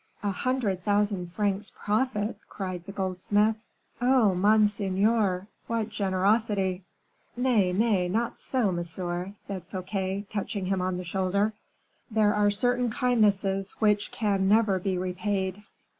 "A 0.23 0.31
hundred 0.31 0.83
thousand 0.83 1.31
francs 1.33 1.69
profit!" 1.75 2.39
cried 2.49 2.85
the 2.87 2.91
goldsmith. 2.91 3.57
"Oh, 4.01 4.33
monseigneur, 4.33 5.45
what 5.67 5.89
generosity!" 5.89 6.81
"Nay, 7.37 7.71
nay, 7.71 8.09
not 8.09 8.39
so, 8.39 8.71
monsieur," 8.71 9.31
said 9.35 9.61
Fouquet, 9.65 10.25
touching 10.27 10.65
him 10.65 10.81
on 10.81 10.97
the 10.97 11.03
shoulder; 11.03 11.53
"there 12.09 12.33
are 12.33 12.49
certain 12.49 12.89
kindnesses 12.89 13.73
which 13.73 14.11
can 14.11 14.49
never 14.49 14.79
be 14.79 14.97
repaid. 14.97 15.61